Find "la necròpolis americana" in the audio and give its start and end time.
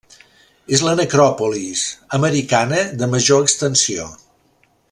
0.85-2.83